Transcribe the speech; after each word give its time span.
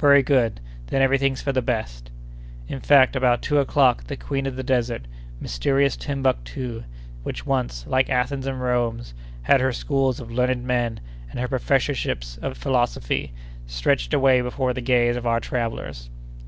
"Very 0.00 0.20
good; 0.24 0.58
then 0.88 1.00
every 1.00 1.16
thing's 1.16 1.42
for 1.42 1.52
the 1.52 1.62
best!" 1.62 2.10
In 2.66 2.80
fact, 2.80 3.14
about 3.14 3.40
two 3.40 3.58
o'clock, 3.60 4.02
the 4.02 4.16
Queen 4.16 4.44
of 4.44 4.56
the 4.56 4.64
Desert, 4.64 5.06
mysterious 5.40 5.96
Timbuctoo, 5.96 6.82
which 7.22 7.46
once, 7.46 7.86
like 7.86 8.10
Athens 8.10 8.48
and 8.48 8.60
Rome, 8.60 9.00
had 9.42 9.60
her 9.60 9.72
schools 9.72 10.18
of 10.18 10.28
learned 10.28 10.64
men, 10.64 10.98
and 11.30 11.38
her 11.38 11.46
professorships 11.46 12.36
of 12.38 12.58
philosophy, 12.58 13.32
stretched 13.68 14.12
away 14.12 14.40
before 14.40 14.74
the 14.74 14.80
gaze 14.80 15.14
of 15.14 15.24
our 15.24 15.38
travellers. 15.38 16.10